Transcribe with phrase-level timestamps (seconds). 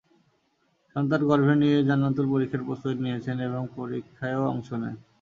[0.95, 4.95] সন্তান গর্ভে নিয়েই জান্নাতুল পরীক্ষার প্রস্তুতি নিয়েছেন এবং পরীক্ষায়ও অংশ নেন।